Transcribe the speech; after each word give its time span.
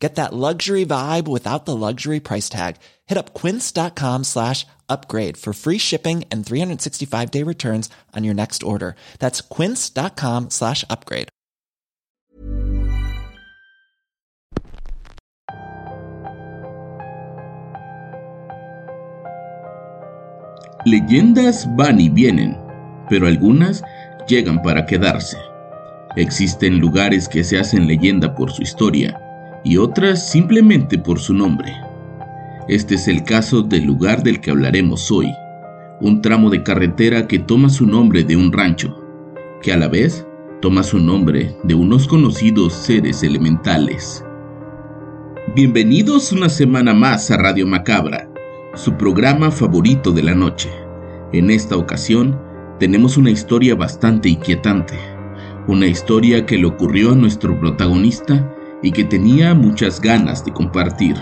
Get 0.00 0.14
that 0.14 0.32
luxury 0.32 0.86
vibe 0.86 1.28
without 1.28 1.66
the 1.66 1.76
luxury 1.76 2.20
price 2.20 2.48
tag. 2.48 2.76
Hit 3.06 3.18
up 3.18 3.34
quince.com 3.34 4.24
slash 4.24 4.66
upgrade 4.88 5.36
for 5.36 5.52
free 5.52 5.76
shipping 5.78 6.24
and 6.30 6.44
365 6.44 7.30
day 7.30 7.42
returns 7.44 7.90
on 8.16 8.24
your 8.24 8.34
next 8.34 8.62
order. 8.62 8.96
That's 9.18 9.42
quince.com 9.42 10.50
slash 10.50 10.84
upgrade. 10.88 11.28
Leyendas 20.86 21.66
van 21.76 22.00
y 22.00 22.08
vienen, 22.08 22.56
pero 23.10 23.26
algunas 23.26 23.82
llegan 24.26 24.62
para 24.62 24.86
quedarse. 24.86 25.36
Existen 26.16 26.78
lugares 26.78 27.28
que 27.28 27.44
se 27.44 27.58
hacen 27.58 27.86
leyenda 27.86 28.34
por 28.34 28.50
su 28.50 28.62
historia 28.62 29.14
y 29.64 29.76
otras 29.76 30.30
simplemente 30.30 30.98
por 30.98 31.18
su 31.18 31.34
nombre. 31.34 31.72
Este 32.68 32.94
es 32.94 33.08
el 33.08 33.24
caso 33.24 33.62
del 33.62 33.84
lugar 33.84 34.22
del 34.22 34.40
que 34.40 34.50
hablaremos 34.50 35.10
hoy, 35.10 35.32
un 36.00 36.22
tramo 36.22 36.50
de 36.50 36.62
carretera 36.62 37.26
que 37.26 37.38
toma 37.38 37.68
su 37.68 37.86
nombre 37.86 38.24
de 38.24 38.36
un 38.36 38.52
rancho, 38.52 38.96
que 39.62 39.72
a 39.72 39.76
la 39.76 39.88
vez 39.88 40.26
toma 40.60 40.82
su 40.82 40.98
nombre 40.98 41.56
de 41.64 41.74
unos 41.74 42.06
conocidos 42.06 42.72
seres 42.72 43.22
elementales. 43.22 44.24
Bienvenidos 45.54 46.32
una 46.32 46.48
semana 46.48 46.94
más 46.94 47.30
a 47.30 47.36
Radio 47.36 47.66
Macabra, 47.66 48.28
su 48.74 48.94
programa 48.94 49.50
favorito 49.50 50.12
de 50.12 50.22
la 50.22 50.34
noche. 50.34 50.70
En 51.32 51.50
esta 51.50 51.76
ocasión 51.76 52.38
tenemos 52.78 53.16
una 53.16 53.30
historia 53.30 53.74
bastante 53.74 54.28
inquietante, 54.28 54.94
una 55.66 55.86
historia 55.86 56.46
que 56.46 56.56
le 56.56 56.66
ocurrió 56.66 57.12
a 57.12 57.14
nuestro 57.14 57.58
protagonista 57.58 58.54
y 58.82 58.92
que 58.92 59.04
tenía 59.04 59.54
muchas 59.54 60.00
ganas 60.00 60.44
de 60.44 60.52
compartir. 60.52 61.16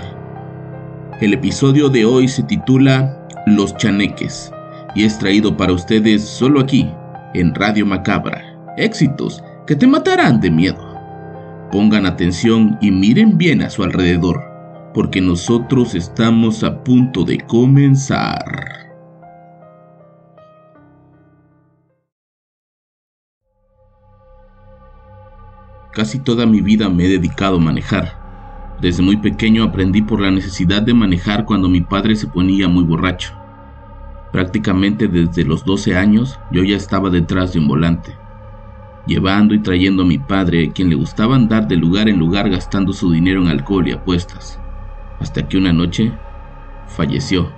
El 1.21 1.35
episodio 1.35 1.89
de 1.89 2.05
hoy 2.05 2.29
se 2.29 2.43
titula 2.45 3.27
Los 3.47 3.77
Chaneques 3.77 4.53
y 4.95 5.05
es 5.05 5.19
traído 5.19 5.57
para 5.57 5.73
ustedes 5.73 6.23
solo 6.23 6.61
aquí, 6.61 6.89
en 7.35 7.55
Radio 7.55 7.85
Macabra. 7.87 8.43
Éxitos 8.77 9.43
que 9.67 9.75
te 9.75 9.87
matarán 9.87 10.41
de 10.41 10.51
miedo. 10.51 10.89
Pongan 11.73 12.07
atención 12.07 12.79
y 12.81 12.91
miren 12.91 13.37
bien 13.37 13.63
a 13.63 13.71
su 13.71 13.83
alrededor, 13.83 14.41
porque 14.95 15.21
nosotros 15.21 15.95
estamos 15.95 16.65
a 16.65 16.83
punto 16.83 17.25
de 17.25 17.39
comenzar. 17.39 18.88
Casi 25.93 26.19
toda 26.19 26.47
mi 26.47 26.61
vida 26.61 26.89
me 26.89 27.05
he 27.05 27.09
dedicado 27.09 27.57
a 27.57 27.61
manejar. 27.61 28.19
Desde 28.81 29.03
muy 29.03 29.17
pequeño 29.17 29.65
aprendí 29.65 30.03
por 30.03 30.21
la 30.21 30.31
necesidad 30.31 30.83
de 30.83 30.95
manejar 30.95 31.45
cuando 31.45 31.69
mi 31.69 31.81
padre 31.81 32.15
se 32.15 32.29
ponía 32.29 32.69
muy 32.69 32.85
borracho. 32.85 33.35
Prácticamente 34.31 35.09
desde 35.09 35.45
los 35.45 35.65
12 35.65 35.97
años 35.97 36.39
yo 36.53 36.63
ya 36.63 36.77
estaba 36.77 37.11
detrás 37.11 37.53
de 37.53 37.59
un 37.59 37.67
volante, 37.67 38.15
llevando 39.07 39.55
y 39.55 39.61
trayendo 39.61 40.03
a 40.03 40.07
mi 40.07 40.19
padre, 40.19 40.71
quien 40.73 40.91
le 40.91 40.95
gustaba 40.95 41.35
andar 41.35 41.67
de 41.67 41.77
lugar 41.77 42.09
en 42.09 42.19
lugar 42.19 42.49
gastando 42.51 42.93
su 42.93 43.11
dinero 43.11 43.43
en 43.43 43.49
alcohol 43.49 43.89
y 43.89 43.93
apuestas, 43.93 44.61
hasta 45.19 45.49
que 45.49 45.57
una 45.57 45.73
noche 45.73 46.13
falleció. 46.87 47.51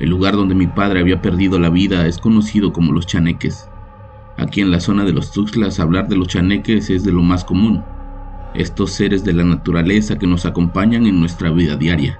El 0.00 0.08
lugar 0.08 0.34
donde 0.34 0.54
mi 0.54 0.66
padre 0.66 1.00
había 1.00 1.20
perdido 1.20 1.60
la 1.60 1.68
vida 1.68 2.06
es 2.06 2.18
conocido 2.18 2.72
como 2.72 2.92
los 2.92 3.06
Chaneques. 3.06 3.69
Aquí 4.40 4.62
en 4.62 4.70
la 4.70 4.80
zona 4.80 5.04
de 5.04 5.12
los 5.12 5.32
Tuxtlas 5.32 5.80
hablar 5.80 6.08
de 6.08 6.16
los 6.16 6.28
chaneques 6.28 6.88
es 6.88 7.04
de 7.04 7.12
lo 7.12 7.20
más 7.20 7.44
común. 7.44 7.84
Estos 8.54 8.92
seres 8.92 9.22
de 9.22 9.34
la 9.34 9.44
naturaleza 9.44 10.18
que 10.18 10.26
nos 10.26 10.46
acompañan 10.46 11.04
en 11.04 11.20
nuestra 11.20 11.50
vida 11.50 11.76
diaria. 11.76 12.18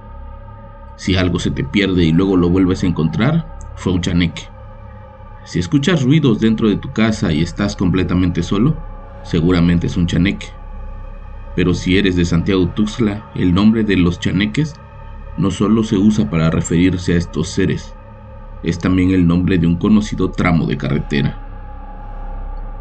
Si 0.97 1.15
algo 1.15 1.39
se 1.39 1.49
te 1.49 1.63
pierde 1.63 2.03
y 2.03 2.11
luego 2.11 2.37
lo 2.37 2.47
vuelves 2.47 2.83
a 2.83 2.85
encontrar, 2.85 3.57
fue 3.75 3.93
un 3.93 4.01
chaneque. 4.01 4.43
Si 5.45 5.57
escuchas 5.57 6.03
ruidos 6.03 6.39
dentro 6.39 6.69
de 6.69 6.75
tu 6.75 6.93
casa 6.93 7.33
y 7.33 7.41
estás 7.41 7.75
completamente 7.75 8.43
solo, 8.43 8.77
seguramente 9.23 9.87
es 9.87 9.97
un 9.97 10.05
chaneque. 10.05 10.49
Pero 11.55 11.73
si 11.73 11.97
eres 11.97 12.15
de 12.15 12.25
Santiago 12.25 12.67
Tuxtla, 12.67 13.31
el 13.33 13.51
nombre 13.51 13.83
de 13.83 13.97
los 13.97 14.19
chaneques 14.19 14.75
no 15.39 15.49
solo 15.49 15.83
se 15.83 15.97
usa 15.97 16.29
para 16.29 16.51
referirse 16.51 17.13
a 17.15 17.17
estos 17.17 17.47
seres, 17.47 17.95
es 18.61 18.77
también 18.77 19.09
el 19.09 19.25
nombre 19.25 19.57
de 19.57 19.65
un 19.65 19.77
conocido 19.77 20.29
tramo 20.29 20.67
de 20.67 20.77
carretera. 20.77 21.40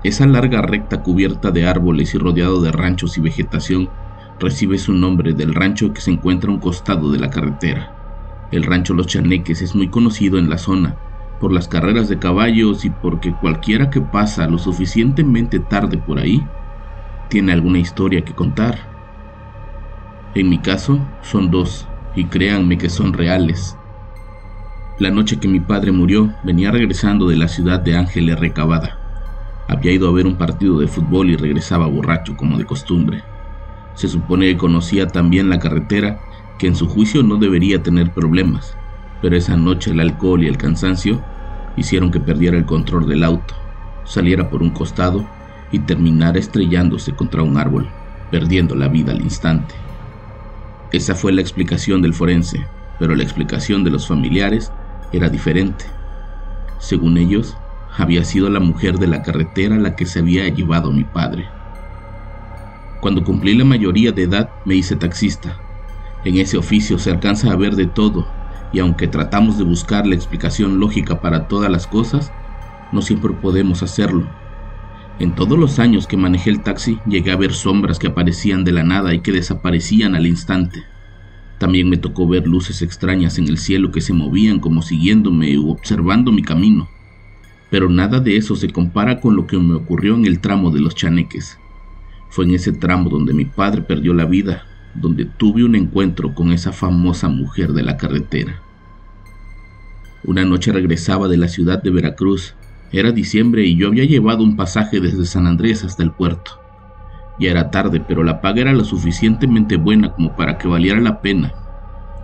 Esa 0.03 0.27
larga 0.27 0.63
recta 0.63 1.03
cubierta 1.03 1.51
de 1.51 1.67
árboles 1.67 2.15
y 2.15 2.19
rodeado 2.19 2.63
de 2.63 2.73
ranchos 2.73 3.19
y 3.19 3.21
vegetación 3.21 3.91
recibe 4.39 4.79
su 4.79 4.95
nombre 4.95 5.35
del 5.35 5.55
rancho 5.55 5.93
que 5.93 6.01
se 6.01 6.11
encuentra 6.11 6.51
a 6.51 6.55
un 6.55 6.61
costado 6.61 7.13
de 7.13 7.19
la 7.19 7.29
carretera. 7.29 7.95
El 8.51 8.63
rancho 8.63 8.95
Los 8.95 9.09
Chaneques 9.09 9.61
es 9.61 9.75
muy 9.75 9.91
conocido 9.91 10.39
en 10.39 10.49
la 10.49 10.57
zona 10.57 10.97
por 11.39 11.53
las 11.53 11.69
carreras 11.69 12.09
de 12.09 12.19
caballos 12.19 12.85
y 12.87 12.91
porque 12.91 13.35
cualquiera 13.41 13.91
que 13.91 14.01
pasa 14.01 14.47
lo 14.47 14.59
suficientemente 14.59 15.61
tarde 15.61 15.99
por 15.99 16.19
ahí 16.19 16.43
tiene 17.29 17.53
alguna 17.53 17.79
historia 17.79 18.25
que 18.25 18.35
contar. 18.35 18.79
En 20.35 20.49
mi 20.49 20.59
caso 20.59 20.99
son 21.23 21.51
dos 21.51 21.87
y 22.17 22.25
créanme 22.25 22.79
que 22.79 22.89
son 22.89 23.13
reales. 23.13 23.77
La 24.99 25.11
noche 25.11 25.39
que 25.39 25.49
mi 25.49 25.61
padre 25.61 25.93
murió 25.93 26.35
venía 26.43 26.71
regresando 26.71 27.29
de 27.29 27.37
la 27.37 27.49
ciudad 27.49 27.81
de 27.81 27.97
Ángeles 27.97 28.39
Recabada. 28.39 29.00
Había 29.71 29.93
ido 29.93 30.09
a 30.09 30.13
ver 30.13 30.27
un 30.27 30.35
partido 30.35 30.81
de 30.81 30.89
fútbol 30.89 31.31
y 31.31 31.37
regresaba 31.37 31.87
borracho 31.87 32.37
como 32.37 32.59
de 32.59 32.65
costumbre. 32.65 33.23
Se 33.95 34.09
supone 34.09 34.47
que 34.47 34.57
conocía 34.57 35.07
también 35.07 35.49
la 35.49 35.61
carretera, 35.61 36.19
que 36.59 36.67
en 36.67 36.75
su 36.75 36.89
juicio 36.89 37.23
no 37.23 37.37
debería 37.37 37.81
tener 37.81 38.13
problemas, 38.13 38.77
pero 39.23 39.37
esa 39.37 39.57
noche 39.57 39.93
el 39.93 40.01
alcohol 40.01 40.43
y 40.43 40.49
el 40.49 40.57
cansancio 40.57 41.23
hicieron 41.77 42.11
que 42.11 42.19
perdiera 42.19 42.59
el 42.59 42.65
control 42.65 43.07
del 43.07 43.23
auto, 43.23 43.55
saliera 44.05 44.51
por 44.51 44.61
un 44.61 44.71
costado 44.71 45.25
y 45.71 45.79
terminara 45.79 46.41
estrellándose 46.41 47.15
contra 47.15 47.45
un 47.45 47.57
árbol, 47.57 47.89
perdiendo 48.29 48.75
la 48.75 48.89
vida 48.89 49.13
al 49.13 49.21
instante. 49.21 49.77
Esa 50.91 51.15
fue 51.15 51.31
la 51.31 51.43
explicación 51.43 52.03
del 52.03 52.15
forense, 52.15 52.67
pero 52.99 53.15
la 53.15 53.23
explicación 53.23 53.85
de 53.85 53.91
los 53.91 54.09
familiares 54.09 54.73
era 55.13 55.29
diferente. 55.29 55.85
Según 56.81 57.19
ellos, 57.19 57.57
había 57.97 58.25
sido 58.25 58.49
la 58.51 58.61
mujer 58.61 58.99
de 58.99 59.07
la 59.07 59.23
carretera 59.23 59.77
la 59.77 59.97
que 59.97 60.07
se 60.07 60.21
había 60.21 60.49
llevado 60.49 60.91
a 60.91 60.93
mi 60.93 61.05
padre. 61.05 61.47
Cuando 63.01 63.25
cumplí 63.25 63.55
la 63.55 63.65
mayoría 63.65 64.13
de 64.13 64.25
edad 64.25 64.51
me 64.65 64.75
hice 64.75 64.97
taxista. 64.97 65.57
En 66.25 66.37
ese 66.37 66.59
oficio 66.59 66.99
se 66.99 67.11
alcanza 67.11 67.51
a 67.51 67.57
ver 67.57 67.75
de 67.75 67.87
todo, 67.87 68.27
y 68.73 68.79
aunque 68.79 69.09
tratamos 69.09 69.59
de 69.59 69.65
buscar 69.65 70.07
la 70.07 70.15
explicación 70.15 70.79
lógica 70.79 71.21
para 71.21 71.49
todas 71.49 71.71
las 71.71 71.87
cosas, 71.87 72.31
no 72.93 73.03
siempre 73.03 73.33
podemos 73.33 73.83
hacerlo. 73.83 74.27
En 75.19 75.35
todos 75.35 75.59
los 75.59 75.79
años 75.79 76.07
que 76.07 76.17
manejé 76.17 76.51
el 76.51 76.63
taxi 76.63 76.99
llegué 77.07 77.33
a 77.33 77.37
ver 77.37 77.53
sombras 77.53 77.99
que 77.99 78.09
aparecían 78.09 78.65
de 78.65 78.73
la 78.73 78.85
nada 78.85 79.15
y 79.15 79.21
que 79.21 79.33
desaparecían 79.33 80.15
al 80.15 80.27
instante. 80.27 80.83
También 81.59 81.91
me 81.91 81.99
tocó 81.99 82.27
ver 82.27 82.47
luces 82.47 82.81
extrañas 82.81 83.39
en 83.39 83.49
el 83.49 83.59
cielo 83.59 83.91
que 83.91 84.01
se 84.01 84.15
movían 84.15 84.61
como 84.61 84.81
siguiéndome 84.81 85.59
u 85.59 85.71
observando 85.71 86.33
mi 86.33 86.43
camino 86.43 86.89
pero 87.71 87.89
nada 87.89 88.19
de 88.19 88.37
eso 88.37 88.57
se 88.57 88.69
compara 88.69 89.21
con 89.21 89.37
lo 89.37 89.47
que 89.47 89.57
me 89.57 89.75
ocurrió 89.75 90.17
en 90.17 90.27
el 90.27 90.41
tramo 90.41 90.71
de 90.71 90.81
los 90.81 90.97
chaneques. 90.97 91.59
Fue 92.29 92.45
en 92.45 92.55
ese 92.55 92.73
tramo 92.73 93.09
donde 93.09 93.33
mi 93.33 93.45
padre 93.45 93.83
perdió 93.83 94.13
la 94.13 94.25
vida, 94.25 94.65
donde 94.95 95.25
tuve 95.25 95.65
un 95.65 95.77
encuentro 95.77 96.35
con 96.35 96.53
esa 96.53 96.73
famosa 96.73 97.29
mujer 97.29 97.73
de 97.73 97.83
la 97.83 97.97
carretera. 97.97 98.61
Una 100.25 100.45
noche 100.45 100.73
regresaba 100.73 101.29
de 101.29 101.37
la 101.37 101.49
ciudad 101.49 101.83
de 101.83 101.91
Veracruz. 101.91 102.55
Era 102.93 103.13
diciembre 103.13 103.65
y 103.65 103.77
yo 103.77 103.87
había 103.87 104.05
llevado 104.05 104.43
un 104.43 104.57
pasaje 104.57 105.01
desde 105.01 105.25
San 105.25 105.47
Andrés 105.47 105.85
hasta 105.85 106.03
el 106.03 106.11
puerto. 106.11 106.61
Ya 107.39 107.53
era 107.53 107.71
tarde, 107.71 108.05
pero 108.07 108.23
la 108.25 108.41
paga 108.41 108.61
era 108.61 108.73
lo 108.73 108.85
suficientemente 108.85 109.77
buena 109.77 110.13
como 110.13 110.37
para 110.37 110.59
que 110.59 110.69
valiera 110.69 111.01
la 111.01 111.23
pena. 111.23 111.55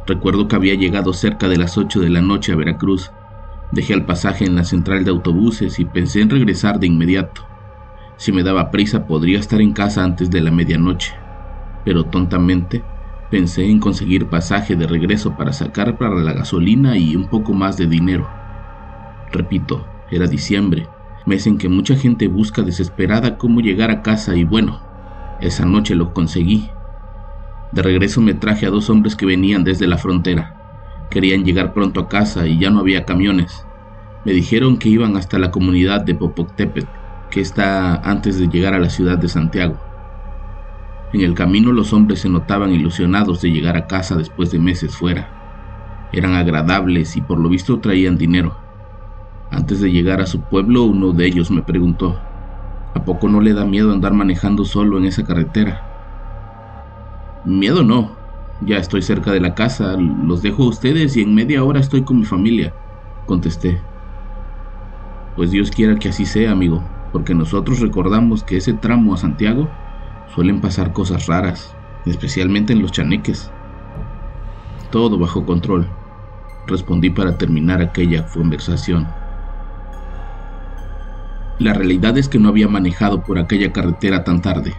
Recuerdo 0.06 0.46
que 0.46 0.56
había 0.56 0.74
llegado 0.74 1.12
cerca 1.12 1.48
de 1.48 1.56
las 1.56 1.78
8 1.78 2.00
de 2.00 2.10
la 2.10 2.20
noche 2.20 2.52
a 2.52 2.56
Veracruz 2.56 3.10
Dejé 3.72 3.94
el 3.94 4.04
pasaje 4.04 4.44
en 4.44 4.54
la 4.54 4.64
central 4.64 5.04
de 5.04 5.10
autobuses 5.10 5.78
y 5.78 5.84
pensé 5.84 6.20
en 6.20 6.30
regresar 6.30 6.78
de 6.78 6.86
inmediato. 6.86 7.42
Si 8.16 8.32
me 8.32 8.42
daba 8.42 8.70
prisa 8.70 9.06
podría 9.06 9.38
estar 9.38 9.60
en 9.60 9.72
casa 9.72 10.04
antes 10.04 10.30
de 10.30 10.40
la 10.40 10.50
medianoche, 10.50 11.12
pero 11.84 12.04
tontamente 12.04 12.82
pensé 13.30 13.68
en 13.68 13.80
conseguir 13.80 14.26
pasaje 14.26 14.76
de 14.76 14.86
regreso 14.86 15.36
para 15.36 15.52
sacar 15.52 15.98
para 15.98 16.14
la 16.16 16.32
gasolina 16.32 16.96
y 16.96 17.16
un 17.16 17.28
poco 17.28 17.52
más 17.52 17.76
de 17.76 17.86
dinero. 17.86 18.28
Repito, 19.32 19.86
era 20.10 20.26
diciembre, 20.26 20.88
mes 21.26 21.46
en 21.46 21.58
que 21.58 21.68
mucha 21.68 21.96
gente 21.96 22.28
busca 22.28 22.62
desesperada 22.62 23.36
cómo 23.36 23.60
llegar 23.60 23.90
a 23.90 24.02
casa 24.02 24.36
y 24.36 24.44
bueno, 24.44 24.80
esa 25.40 25.66
noche 25.66 25.94
lo 25.94 26.14
conseguí. 26.14 26.70
De 27.72 27.82
regreso 27.82 28.20
me 28.22 28.34
traje 28.34 28.64
a 28.64 28.70
dos 28.70 28.88
hombres 28.88 29.16
que 29.16 29.26
venían 29.26 29.64
desde 29.64 29.86
la 29.86 29.98
frontera. 29.98 30.55
Querían 31.10 31.44
llegar 31.44 31.72
pronto 31.72 32.00
a 32.00 32.08
casa 32.08 32.46
y 32.46 32.58
ya 32.58 32.70
no 32.70 32.80
había 32.80 33.04
camiones. 33.04 33.66
Me 34.24 34.32
dijeron 34.32 34.78
que 34.78 34.88
iban 34.88 35.16
hasta 35.16 35.38
la 35.38 35.50
comunidad 35.50 36.00
de 36.02 36.14
Popoctépetl, 36.14 36.88
que 37.30 37.40
está 37.40 37.96
antes 37.96 38.38
de 38.38 38.48
llegar 38.48 38.74
a 38.74 38.78
la 38.78 38.90
ciudad 38.90 39.18
de 39.18 39.28
Santiago. 39.28 39.78
En 41.12 41.20
el 41.20 41.34
camino 41.34 41.72
los 41.72 41.92
hombres 41.92 42.20
se 42.20 42.28
notaban 42.28 42.72
ilusionados 42.72 43.40
de 43.40 43.50
llegar 43.50 43.76
a 43.76 43.86
casa 43.86 44.16
después 44.16 44.50
de 44.50 44.58
meses 44.58 44.96
fuera. 44.96 45.30
Eran 46.12 46.34
agradables 46.34 47.16
y 47.16 47.20
por 47.22 47.38
lo 47.38 47.48
visto 47.48 47.78
traían 47.78 48.18
dinero. 48.18 48.56
Antes 49.50 49.80
de 49.80 49.92
llegar 49.92 50.20
a 50.20 50.26
su 50.26 50.42
pueblo, 50.42 50.82
uno 50.84 51.12
de 51.12 51.26
ellos 51.26 51.50
me 51.50 51.62
preguntó, 51.62 52.20
¿a 52.94 53.04
poco 53.04 53.28
no 53.28 53.40
le 53.40 53.54
da 53.54 53.64
miedo 53.64 53.92
andar 53.92 54.12
manejando 54.12 54.64
solo 54.64 54.98
en 54.98 55.04
esa 55.04 55.24
carretera? 55.24 55.82
Miedo 57.44 57.84
no, 57.84 58.16
ya 58.60 58.78
estoy 58.78 59.02
cerca 59.02 59.32
de 59.32 59.40
la 59.40 59.54
casa, 59.54 59.96
los 59.96 60.42
dejo 60.42 60.64
a 60.64 60.68
ustedes 60.68 61.16
y 61.16 61.22
en 61.22 61.34
media 61.34 61.62
hora 61.62 61.80
estoy 61.80 62.04
con 62.04 62.18
mi 62.18 62.24
familia, 62.24 62.74
contesté. 63.26 63.80
Pues 65.34 65.50
Dios 65.50 65.70
quiera 65.70 65.96
que 65.96 66.08
así 66.08 66.24
sea, 66.24 66.52
amigo, 66.52 66.82
porque 67.12 67.34
nosotros 67.34 67.80
recordamos 67.80 68.42
que 68.42 68.56
ese 68.56 68.72
tramo 68.72 69.14
a 69.14 69.18
Santiago 69.18 69.68
suelen 70.34 70.60
pasar 70.60 70.92
cosas 70.92 71.26
raras, 71.26 71.76
especialmente 72.06 72.72
en 72.72 72.80
los 72.80 72.92
chaneques. 72.92 73.50
Todo 74.90 75.18
bajo 75.18 75.44
control, 75.44 75.86
respondí 76.66 77.10
para 77.10 77.36
terminar 77.36 77.82
aquella 77.82 78.26
conversación. 78.26 79.06
La 81.58 81.74
realidad 81.74 82.16
es 82.16 82.28
que 82.28 82.38
no 82.38 82.48
había 82.48 82.68
manejado 82.68 83.22
por 83.22 83.38
aquella 83.38 83.72
carretera 83.72 84.24
tan 84.24 84.40
tarde. 84.40 84.74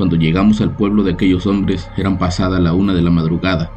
Cuando 0.00 0.16
llegamos 0.16 0.62
al 0.62 0.74
pueblo 0.74 1.02
de 1.02 1.12
aquellos 1.12 1.46
hombres 1.46 1.86
eran 1.98 2.16
pasada 2.16 2.58
la 2.58 2.72
una 2.72 2.94
de 2.94 3.02
la 3.02 3.10
madrugada, 3.10 3.70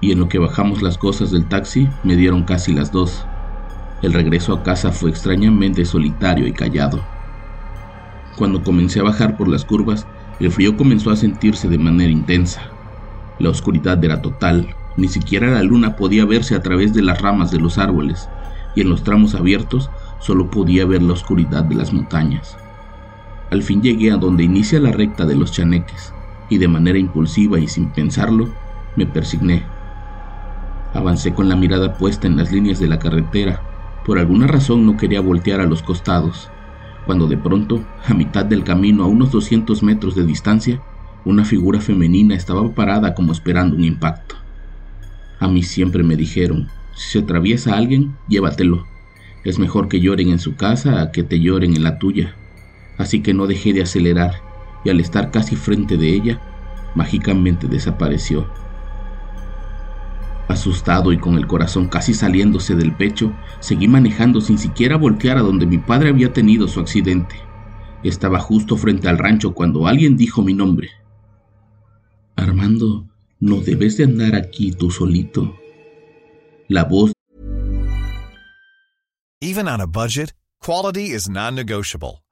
y 0.00 0.10
en 0.10 0.18
lo 0.18 0.28
que 0.28 0.40
bajamos 0.40 0.82
las 0.82 0.98
cosas 0.98 1.30
del 1.30 1.46
taxi 1.46 1.88
me 2.02 2.16
dieron 2.16 2.42
casi 2.42 2.72
las 2.72 2.90
dos. 2.90 3.24
El 4.02 4.12
regreso 4.12 4.52
a 4.52 4.64
casa 4.64 4.90
fue 4.90 5.10
extrañamente 5.10 5.84
solitario 5.84 6.48
y 6.48 6.52
callado. 6.52 7.04
Cuando 8.36 8.64
comencé 8.64 8.98
a 8.98 9.04
bajar 9.04 9.36
por 9.36 9.46
las 9.46 9.64
curvas, 9.64 10.08
el 10.40 10.50
frío 10.50 10.76
comenzó 10.76 11.12
a 11.12 11.16
sentirse 11.16 11.68
de 11.68 11.78
manera 11.78 12.10
intensa. 12.10 12.72
La 13.38 13.50
oscuridad 13.50 14.04
era 14.04 14.20
total, 14.20 14.74
ni 14.96 15.06
siquiera 15.06 15.52
la 15.52 15.62
luna 15.62 15.94
podía 15.94 16.24
verse 16.24 16.56
a 16.56 16.62
través 16.62 16.94
de 16.94 17.02
las 17.02 17.20
ramas 17.22 17.52
de 17.52 17.60
los 17.60 17.78
árboles, 17.78 18.28
y 18.74 18.80
en 18.80 18.88
los 18.88 19.04
tramos 19.04 19.36
abiertos 19.36 19.88
solo 20.18 20.50
podía 20.50 20.84
ver 20.84 21.00
la 21.00 21.12
oscuridad 21.12 21.62
de 21.62 21.76
las 21.76 21.92
montañas. 21.92 22.56
Al 23.50 23.62
fin 23.62 23.82
llegué 23.82 24.12
a 24.12 24.16
donde 24.16 24.44
inicia 24.44 24.78
la 24.78 24.92
recta 24.92 25.26
de 25.26 25.34
los 25.34 25.52
chaneques, 25.52 26.14
y 26.48 26.58
de 26.58 26.68
manera 26.68 26.98
impulsiva 26.98 27.58
y 27.58 27.66
sin 27.66 27.90
pensarlo, 27.90 28.48
me 28.96 29.06
persigné. 29.06 29.64
Avancé 30.94 31.32
con 31.32 31.48
la 31.48 31.56
mirada 31.56 31.94
puesta 31.94 32.26
en 32.26 32.36
las 32.36 32.52
líneas 32.52 32.78
de 32.78 32.88
la 32.88 32.98
carretera. 32.98 33.62
Por 34.04 34.18
alguna 34.18 34.46
razón 34.46 34.86
no 34.86 34.96
quería 34.96 35.20
voltear 35.20 35.60
a 35.60 35.66
los 35.66 35.82
costados, 35.82 36.48
cuando 37.06 37.26
de 37.26 37.36
pronto, 37.36 37.84
a 38.06 38.14
mitad 38.14 38.44
del 38.44 38.64
camino, 38.64 39.04
a 39.04 39.06
unos 39.06 39.30
200 39.30 39.82
metros 39.82 40.14
de 40.14 40.24
distancia, 40.24 40.80
una 41.24 41.44
figura 41.44 41.80
femenina 41.80 42.34
estaba 42.34 42.68
parada 42.72 43.14
como 43.14 43.32
esperando 43.32 43.76
un 43.76 43.84
impacto. 43.84 44.36
A 45.38 45.48
mí 45.48 45.62
siempre 45.62 46.02
me 46.02 46.16
dijeron, 46.16 46.68
si 46.94 47.10
se 47.10 47.18
atraviesa 47.20 47.76
alguien, 47.76 48.16
llévatelo. 48.28 48.86
Es 49.44 49.58
mejor 49.58 49.88
que 49.88 50.00
lloren 50.00 50.28
en 50.28 50.38
su 50.38 50.54
casa 50.54 51.00
a 51.00 51.12
que 51.12 51.22
te 51.22 51.40
lloren 51.40 51.74
en 51.74 51.82
la 51.82 51.98
tuya. 51.98 52.34
Así 53.00 53.22
que 53.22 53.32
no 53.32 53.46
dejé 53.46 53.72
de 53.72 53.80
acelerar 53.80 54.42
y 54.84 54.90
al 54.90 55.00
estar 55.00 55.30
casi 55.30 55.56
frente 55.56 55.96
de 55.96 56.14
ella, 56.14 56.38
mágicamente 56.94 57.66
desapareció. 57.66 58.46
Asustado 60.48 61.10
y 61.10 61.16
con 61.16 61.36
el 61.36 61.46
corazón 61.46 61.88
casi 61.88 62.12
saliéndose 62.12 62.74
del 62.74 62.94
pecho, 62.94 63.32
seguí 63.60 63.88
manejando 63.88 64.42
sin 64.42 64.58
siquiera 64.58 64.96
voltear 64.96 65.38
a 65.38 65.40
donde 65.40 65.64
mi 65.64 65.78
padre 65.78 66.10
había 66.10 66.34
tenido 66.34 66.68
su 66.68 66.78
accidente. 66.78 67.36
Estaba 68.02 68.38
justo 68.38 68.76
frente 68.76 69.08
al 69.08 69.16
rancho 69.16 69.54
cuando 69.54 69.86
alguien 69.86 70.18
dijo 70.18 70.42
mi 70.42 70.52
nombre. 70.52 70.90
Armando, 72.36 73.06
no 73.38 73.62
debes 73.62 73.96
de 73.96 74.04
andar 74.04 74.34
aquí 74.34 74.72
tú 74.72 74.90
solito. 74.90 75.56
La 76.68 76.84
voz 76.84 77.12
Even 79.40 79.68
on 79.68 79.80
a 79.80 79.86
budget, 79.86 80.34
quality 80.60 81.14
is 81.14 81.30
non-negotiable. 81.30 82.20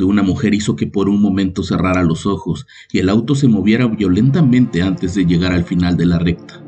De 0.00 0.06
una 0.06 0.22
mujer 0.22 0.54
hizo 0.54 0.76
que 0.76 0.86
por 0.86 1.10
un 1.10 1.20
momento 1.20 1.62
cerrara 1.62 2.02
los 2.02 2.24
ojos 2.24 2.66
y 2.90 3.00
el 3.00 3.10
auto 3.10 3.34
se 3.34 3.48
moviera 3.48 3.86
violentamente 3.86 4.80
antes 4.80 5.14
de 5.14 5.26
llegar 5.26 5.52
al 5.52 5.64
final 5.64 5.98
de 5.98 6.06
la 6.06 6.18
recta. 6.18 6.64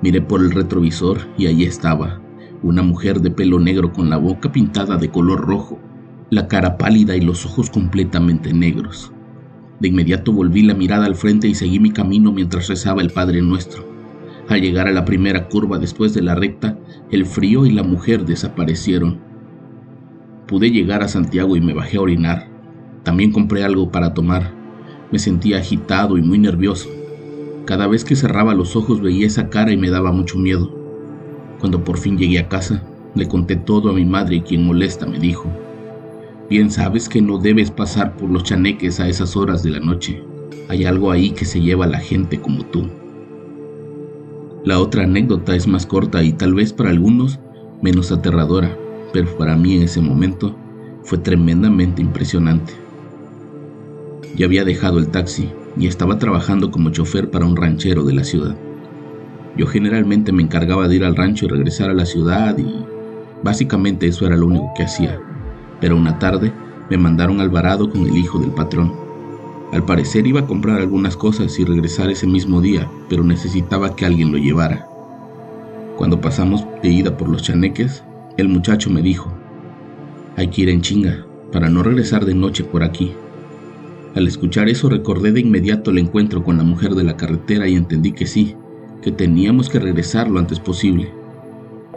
Miré 0.00 0.22
por 0.22 0.40
el 0.40 0.52
retrovisor 0.52 1.18
y 1.36 1.48
allí 1.48 1.64
estaba, 1.64 2.22
una 2.62 2.82
mujer 2.82 3.20
de 3.20 3.32
pelo 3.32 3.58
negro 3.58 3.92
con 3.92 4.08
la 4.08 4.16
boca 4.16 4.52
pintada 4.52 4.96
de 4.96 5.10
color 5.10 5.40
rojo, 5.40 5.80
la 6.30 6.46
cara 6.46 6.78
pálida 6.78 7.16
y 7.16 7.20
los 7.20 7.44
ojos 7.46 7.68
completamente 7.68 8.52
negros. 8.52 9.12
De 9.80 9.88
inmediato 9.88 10.32
volví 10.32 10.62
la 10.62 10.74
mirada 10.74 11.06
al 11.06 11.16
frente 11.16 11.48
y 11.48 11.56
seguí 11.56 11.80
mi 11.80 11.90
camino 11.90 12.30
mientras 12.30 12.68
rezaba 12.68 13.02
el 13.02 13.10
Padre 13.10 13.42
Nuestro. 13.42 13.88
Al 14.48 14.60
llegar 14.60 14.86
a 14.86 14.92
la 14.92 15.04
primera 15.04 15.48
curva 15.48 15.78
después 15.78 16.14
de 16.14 16.22
la 16.22 16.36
recta, 16.36 16.78
el 17.10 17.26
frío 17.26 17.66
y 17.66 17.72
la 17.72 17.82
mujer 17.82 18.24
desaparecieron. 18.24 19.18
Pude 20.46 20.70
llegar 20.70 21.02
a 21.02 21.08
Santiago 21.08 21.56
y 21.56 21.60
me 21.60 21.74
bajé 21.74 21.96
a 21.96 22.02
orinar. 22.02 22.47
También 23.08 23.32
compré 23.32 23.64
algo 23.64 23.90
para 23.90 24.12
tomar. 24.12 24.52
Me 25.10 25.18
sentía 25.18 25.56
agitado 25.56 26.18
y 26.18 26.20
muy 26.20 26.38
nervioso. 26.38 26.90
Cada 27.64 27.86
vez 27.86 28.04
que 28.04 28.14
cerraba 28.14 28.52
los 28.52 28.76
ojos 28.76 29.00
veía 29.00 29.26
esa 29.26 29.48
cara 29.48 29.72
y 29.72 29.78
me 29.78 29.88
daba 29.88 30.12
mucho 30.12 30.36
miedo. 30.36 30.70
Cuando 31.58 31.84
por 31.84 31.96
fin 31.96 32.18
llegué 32.18 32.38
a 32.38 32.50
casa, 32.50 32.82
le 33.14 33.26
conté 33.26 33.56
todo 33.56 33.88
a 33.88 33.92
mi 33.94 34.04
madre 34.04 34.36
y 34.36 34.40
quien 34.42 34.66
molesta 34.66 35.06
me 35.06 35.18
dijo, 35.18 35.50
bien 36.50 36.70
sabes 36.70 37.08
que 37.08 37.22
no 37.22 37.38
debes 37.38 37.70
pasar 37.70 38.14
por 38.14 38.28
los 38.28 38.44
chaneques 38.44 39.00
a 39.00 39.08
esas 39.08 39.38
horas 39.38 39.62
de 39.62 39.70
la 39.70 39.80
noche. 39.80 40.22
Hay 40.68 40.84
algo 40.84 41.10
ahí 41.10 41.30
que 41.30 41.46
se 41.46 41.62
lleva 41.62 41.86
a 41.86 41.88
la 41.88 42.00
gente 42.00 42.38
como 42.38 42.66
tú. 42.66 42.90
La 44.66 44.80
otra 44.80 45.04
anécdota 45.04 45.56
es 45.56 45.66
más 45.66 45.86
corta 45.86 46.22
y 46.22 46.34
tal 46.34 46.52
vez 46.52 46.74
para 46.74 46.90
algunos 46.90 47.40
menos 47.80 48.12
aterradora, 48.12 48.76
pero 49.14 49.34
para 49.38 49.56
mí 49.56 49.76
en 49.76 49.84
ese 49.84 50.02
momento 50.02 50.54
fue 51.04 51.16
tremendamente 51.16 52.02
impresionante. 52.02 52.74
Ya 54.36 54.46
había 54.46 54.64
dejado 54.64 54.98
el 54.98 55.08
taxi 55.08 55.50
y 55.76 55.86
estaba 55.86 56.18
trabajando 56.18 56.70
como 56.70 56.90
chofer 56.90 57.30
para 57.30 57.46
un 57.46 57.56
ranchero 57.56 58.04
de 58.04 58.14
la 58.14 58.24
ciudad. 58.24 58.56
Yo 59.56 59.66
generalmente 59.66 60.32
me 60.32 60.42
encargaba 60.42 60.88
de 60.88 60.96
ir 60.96 61.04
al 61.04 61.16
rancho 61.16 61.46
y 61.46 61.48
regresar 61.48 61.90
a 61.90 61.94
la 61.94 62.06
ciudad 62.06 62.56
y 62.58 62.84
básicamente 63.42 64.06
eso 64.06 64.26
era 64.26 64.36
lo 64.36 64.46
único 64.46 64.72
que 64.76 64.84
hacía. 64.84 65.20
Pero 65.80 65.96
una 65.96 66.18
tarde 66.18 66.52
me 66.90 66.96
mandaron 66.96 67.40
al 67.40 67.50
varado 67.50 67.90
con 67.90 68.06
el 68.06 68.16
hijo 68.16 68.38
del 68.38 68.50
patrón. 68.50 68.92
Al 69.72 69.84
parecer 69.84 70.26
iba 70.26 70.40
a 70.40 70.46
comprar 70.46 70.78
algunas 70.78 71.16
cosas 71.16 71.58
y 71.58 71.64
regresar 71.64 72.10
ese 72.10 72.26
mismo 72.26 72.60
día, 72.60 72.90
pero 73.08 73.22
necesitaba 73.22 73.94
que 73.94 74.06
alguien 74.06 74.32
lo 74.32 74.38
llevara. 74.38 74.88
Cuando 75.96 76.20
pasamos 76.20 76.64
de 76.82 76.88
ida 76.88 77.16
por 77.16 77.28
los 77.28 77.42
chaneques, 77.42 78.04
el 78.36 78.48
muchacho 78.48 78.88
me 78.88 79.02
dijo, 79.02 79.32
hay 80.36 80.48
que 80.48 80.62
ir 80.62 80.68
en 80.68 80.80
chinga, 80.80 81.26
para 81.52 81.68
no 81.68 81.82
regresar 81.82 82.24
de 82.24 82.34
noche 82.34 82.62
por 82.64 82.84
aquí. 82.84 83.12
Al 84.14 84.26
escuchar 84.26 84.68
eso 84.68 84.88
recordé 84.88 85.32
de 85.32 85.40
inmediato 85.40 85.90
el 85.90 85.98
encuentro 85.98 86.42
con 86.42 86.56
la 86.56 86.64
mujer 86.64 86.94
de 86.94 87.04
la 87.04 87.16
carretera 87.16 87.68
y 87.68 87.74
entendí 87.74 88.12
que 88.12 88.26
sí, 88.26 88.56
que 89.02 89.12
teníamos 89.12 89.68
que 89.68 89.78
regresar 89.78 90.30
lo 90.30 90.38
antes 90.38 90.58
posible. 90.58 91.12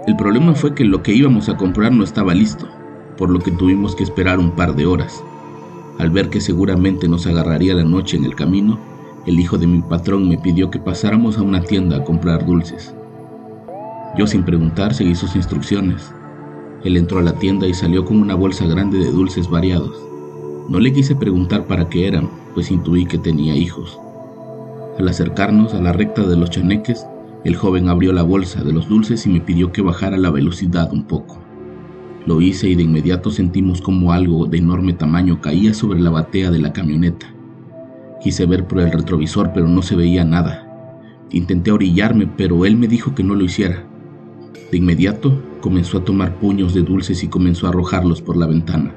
El 0.08 0.16
problema 0.18 0.54
fue 0.54 0.76
que 0.76 0.84
lo 0.84 1.02
que 1.04 1.14
íbamos 1.14 1.48
a 1.48 1.58
comprar 1.58 1.92
no 1.92 2.04
estaba 2.04 2.34
listo, 2.34 2.68
por 3.18 3.30
lo 3.30 3.40
que 3.40 3.52
tuvimos 3.52 3.96
que 3.96 4.04
esperar 4.04 4.40
un 4.40 4.52
par 4.52 4.76
de 4.76 4.86
horas. 4.86 5.24
Al 6.00 6.10
ver 6.10 6.30
que 6.30 6.42
seguramente 6.42 7.08
nos 7.08 7.28
agarraría 7.28 7.76
la 7.76 7.84
noche 7.84 8.18
en 8.18 8.26
el 8.26 8.36
camino, 8.36 8.80
el 9.26 9.40
hijo 9.40 9.58
de 9.58 9.68
mi 9.68 9.82
patrón 9.82 10.28
me 10.28 10.38
pidió 10.38 10.70
que 10.70 10.80
pasáramos 10.80 11.38
a 11.38 11.44
una 11.44 11.62
tienda 11.62 11.98
a 11.98 12.04
comprar 12.04 12.46
dulces. 12.46 12.94
Yo 14.18 14.28
sin 14.28 14.44
preguntar 14.44 14.94
seguí 14.94 15.16
sus 15.16 15.36
instrucciones. 15.36 16.12
Él 16.84 16.98
entró 16.98 17.20
a 17.20 17.24
la 17.24 17.34
tienda 17.34 17.68
y 17.68 17.74
salió 17.74 18.04
con 18.04 18.20
una 18.20 18.36
bolsa 18.36 18.66
grande 18.66 18.98
de 18.98 19.12
dulces 19.12 19.48
variados. 19.50 20.11
No 20.72 20.80
le 20.80 20.94
quise 20.94 21.18
preguntar 21.18 21.68
para 21.68 21.90
qué 21.90 22.08
eran, 22.08 22.30
pues 22.54 22.72
intuí 22.72 23.06
que 23.06 23.18
tenía 23.18 23.54
hijos. 23.58 24.00
Al 24.98 25.06
acercarnos 25.10 25.74
a 25.74 25.82
la 25.82 25.92
recta 25.92 26.26
de 26.26 26.38
los 26.38 26.50
chaneques, 26.50 27.06
el 27.44 27.58
joven 27.58 27.90
abrió 27.90 28.14
la 28.14 28.24
bolsa 28.24 28.64
de 28.64 28.72
los 28.72 28.88
dulces 28.88 29.26
y 29.26 29.30
me 29.30 29.42
pidió 29.42 29.74
que 29.74 29.82
bajara 29.82 30.16
la 30.16 30.30
velocidad 30.30 30.94
un 30.94 31.04
poco. 31.04 31.42
Lo 32.26 32.40
hice 32.40 32.70
y 32.70 32.76
de 32.76 32.84
inmediato 32.84 33.32
sentimos 33.32 33.82
como 33.82 34.14
algo 34.14 34.46
de 34.46 34.60
enorme 34.60 34.94
tamaño 34.94 35.42
caía 35.42 35.74
sobre 35.74 36.00
la 36.00 36.10
batea 36.10 36.52
de 36.52 36.60
la 36.60 36.72
camioneta. 36.72 37.28
Quise 38.24 38.46
ver 38.46 38.66
por 38.66 38.80
el 38.80 38.94
retrovisor 38.94 39.52
pero 39.54 39.68
no 39.68 39.82
se 39.82 39.98
veía 39.98 40.24
nada. 40.24 40.96
Intenté 41.32 41.74
orillarme 41.74 42.30
pero 42.38 42.66
él 42.66 42.78
me 42.78 42.88
dijo 42.88 43.14
que 43.14 43.24
no 43.24 43.36
lo 43.36 43.44
hiciera. 43.44 43.84
De 44.72 44.78
inmediato 44.78 45.38
comenzó 45.60 45.98
a 45.98 46.06
tomar 46.06 46.40
puños 46.40 46.74
de 46.74 46.84
dulces 46.84 47.26
y 47.26 47.28
comenzó 47.28 47.66
a 47.66 47.72
arrojarlos 47.72 48.22
por 48.22 48.38
la 48.38 48.48
ventana. 48.48 48.94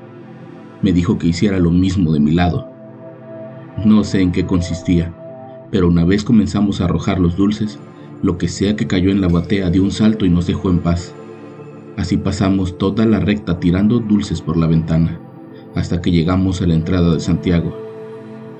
Me 0.84 0.92
dijo 0.92 1.16
que 1.16 1.28
hiciera 1.28 1.58
lo 1.58 1.70
mismo 1.70 2.12
de 2.12 2.20
mi 2.20 2.32
lado. 2.32 2.68
No 3.86 4.04
sé 4.04 4.20
en 4.20 4.32
qué 4.32 4.44
consistía, 4.44 5.14
pero 5.70 5.88
una 5.88 6.04
vez 6.04 6.24
comenzamos 6.24 6.78
a 6.78 6.84
arrojar 6.84 7.18
los 7.18 7.38
dulces, 7.38 7.78
lo 8.20 8.36
que 8.36 8.48
sea 8.48 8.76
que 8.76 8.86
cayó 8.86 9.10
en 9.10 9.22
la 9.22 9.28
batea 9.28 9.70
dio 9.70 9.82
un 9.82 9.90
salto 9.90 10.26
y 10.26 10.28
nos 10.28 10.46
dejó 10.46 10.68
en 10.68 10.80
paz. 10.80 11.14
Así 11.96 12.18
pasamos 12.18 12.76
toda 12.76 13.06
la 13.06 13.18
recta 13.18 13.58
tirando 13.60 13.98
dulces 13.98 14.42
por 14.42 14.58
la 14.58 14.66
ventana, 14.66 15.18
hasta 15.74 16.02
que 16.02 16.10
llegamos 16.10 16.60
a 16.60 16.66
la 16.66 16.74
entrada 16.74 17.14
de 17.14 17.20
Santiago. 17.20 17.74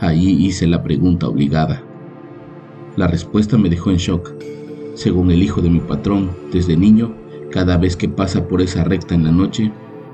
Allí 0.01 0.47
hice 0.47 0.67
la 0.67 0.83
pregunta 0.83 1.29
obligada. 1.29 1.83
La 2.97 3.07
respuesta 3.07 3.59
me 3.59 3.69
dejó 3.69 3.91
en 3.91 3.99
shock. 3.99 4.33
Según 4.95 5.31
el 5.31 5.43
hijo 5.43 5.61
de 5.61 5.69
mi 5.69 5.81
patrón, 5.81 6.31
desde 6.51 6.75
niño, 6.75 7.15
cada 7.51 7.77
vez 7.77 7.97
que 7.97 8.09
pasa 8.09 8.49
por 8.49 8.63
esa 8.63 8.83
recta 8.83 9.15
en 9.15 9.25
la 9.25 9.31
noche, 9.31 9.71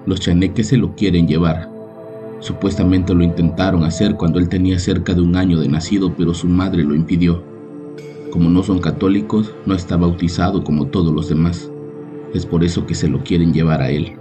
los 0.06 0.18
chaneques 0.18 0.66
se 0.66 0.76
lo 0.76 0.96
quieren 0.96 1.28
llevar. 1.28 1.69
Supuestamente 2.40 3.14
lo 3.14 3.22
intentaron 3.22 3.84
hacer 3.84 4.16
cuando 4.16 4.38
él 4.38 4.48
tenía 4.48 4.78
cerca 4.78 5.14
de 5.14 5.20
un 5.20 5.36
año 5.36 5.60
de 5.60 5.68
nacido, 5.68 6.14
pero 6.16 6.32
su 6.32 6.48
madre 6.48 6.82
lo 6.82 6.94
impidió. 6.94 7.44
Como 8.30 8.48
no 8.48 8.62
son 8.62 8.78
católicos, 8.78 9.54
no 9.66 9.74
está 9.74 9.96
bautizado 9.96 10.64
como 10.64 10.86
todos 10.86 11.12
los 11.12 11.28
demás. 11.28 11.70
Es 12.32 12.46
por 12.46 12.64
eso 12.64 12.86
que 12.86 12.94
se 12.94 13.08
lo 13.08 13.22
quieren 13.24 13.52
llevar 13.52 13.82
a 13.82 13.90
él. 13.90 14.16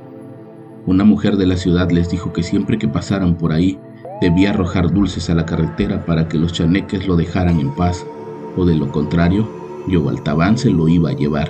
Una 0.86 1.06
mujer 1.06 1.38
de 1.38 1.46
la 1.46 1.56
ciudad 1.56 1.92
les 1.92 2.10
dijo 2.10 2.34
que 2.34 2.44
siempre 2.44 2.78
que 2.78 2.88
pasaran 2.88 3.36
por 3.36 3.54
ahí, 3.54 3.80
debía 4.20 4.50
arrojar 4.50 4.92
dulces 4.92 5.30
a 5.30 5.36
la 5.36 5.46
carretera 5.46 6.06
para 6.06 6.28
que 6.28 6.38
los 6.38 6.52
chaneques 6.52 7.08
lo 7.08 7.16
dejaran 7.16 7.60
en 7.60 7.74
paz, 7.76 8.06
o 8.58 8.66
de 8.66 8.76
lo 8.76 8.92
contrario, 8.92 9.48
Yobaltabán 9.88 10.58
se 10.58 10.72
lo 10.72 10.88
iba 10.88 11.12
a 11.12 11.16
llevar. 11.16 11.50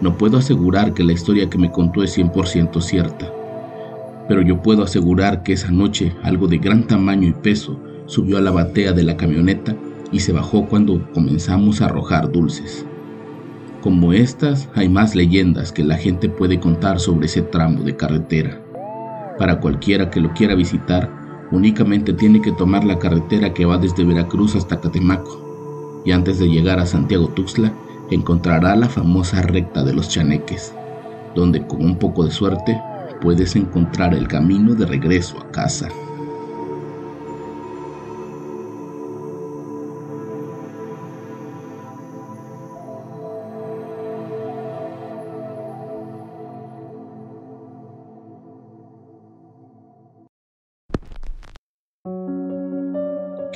No 0.00 0.16
puedo 0.18 0.38
asegurar 0.38 0.92
que 0.92 1.04
la 1.04 1.12
historia 1.12 1.48
que 1.48 1.58
me 1.58 1.70
contó 1.70 2.02
es 2.02 2.16
100% 2.18 2.80
cierta, 2.80 3.32
pero 4.28 4.42
yo 4.42 4.62
puedo 4.62 4.82
asegurar 4.82 5.42
que 5.42 5.52
esa 5.52 5.70
noche 5.70 6.14
algo 6.22 6.48
de 6.48 6.58
gran 6.58 6.86
tamaño 6.86 7.28
y 7.28 7.32
peso 7.32 7.80
subió 8.06 8.38
a 8.38 8.40
la 8.40 8.50
batea 8.50 8.92
de 8.92 9.02
la 9.02 9.16
camioneta 9.16 9.76
y 10.12 10.20
se 10.20 10.32
bajó 10.32 10.66
cuando 10.66 11.10
comenzamos 11.12 11.80
a 11.80 11.86
arrojar 11.86 12.30
dulces. 12.30 12.86
Como 13.80 14.12
estas, 14.12 14.68
hay 14.74 14.88
más 14.88 15.14
leyendas 15.14 15.72
que 15.72 15.84
la 15.84 15.96
gente 15.96 16.28
puede 16.28 16.58
contar 16.58 16.98
sobre 16.98 17.26
ese 17.26 17.42
tramo 17.42 17.82
de 17.82 17.96
carretera. 17.96 18.60
Para 19.38 19.60
cualquiera 19.60 20.10
que 20.10 20.20
lo 20.20 20.32
quiera 20.32 20.54
visitar, 20.54 21.10
únicamente 21.52 22.12
tiene 22.12 22.40
que 22.40 22.52
tomar 22.52 22.84
la 22.84 22.98
carretera 22.98 23.54
que 23.54 23.64
va 23.64 23.78
desde 23.78 24.04
Veracruz 24.04 24.56
hasta 24.56 24.80
Catemaco, 24.80 26.02
y 26.04 26.12
antes 26.12 26.38
de 26.38 26.48
llegar 26.48 26.80
a 26.80 26.86
Santiago 26.86 27.28
Tuxtla, 27.28 27.72
encontrará 28.10 28.74
la 28.76 28.88
famosa 28.88 29.42
recta 29.42 29.84
de 29.84 29.92
los 29.92 30.08
chaneques, 30.08 30.74
donde 31.34 31.66
con 31.66 31.84
un 31.84 31.96
poco 31.96 32.24
de 32.24 32.30
suerte 32.30 32.80
puedes 33.20 33.56
encontrar 33.56 34.14
el 34.14 34.28
camino 34.28 34.74
de 34.74 34.86
regreso 34.86 35.38
a 35.40 35.50
casa. 35.50 35.88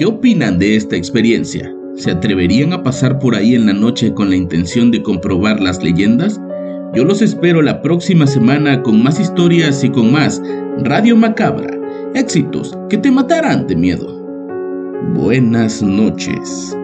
¿Qué 0.01 0.07
opinan 0.07 0.59
de 0.59 0.77
esta 0.77 0.97
experiencia? 0.97 1.71
¿Se 1.95 2.11
atreverían 2.11 2.73
a 2.73 2.83
pasar 2.83 3.19
por 3.19 3.35
ahí 3.35 3.55
en 3.55 3.67
la 3.67 3.75
noche 3.75 4.15
con 4.15 4.31
la 4.31 4.37
intención 4.37 4.91
de 4.91 5.03
comprobar 5.03 5.61
las 5.61 5.83
leyendas? 5.83 6.41
Yo 6.93 7.05
los 7.05 7.23
espero 7.23 7.63
la 7.63 7.83
próxima 7.83 8.27
semana 8.27 8.83
con 8.83 9.01
más 9.03 9.21
historias 9.21 9.85
y 9.85 9.91
con 9.91 10.11
más 10.11 10.43
Radio 10.79 11.17
Macabra. 11.17 11.71
Éxitos 12.15 12.77
que 12.89 12.99
te 12.99 13.13
matarán 13.13 13.69
de 13.69 13.77
miedo. 13.77 14.21
Buenas 15.15 15.83
noches. 15.83 16.77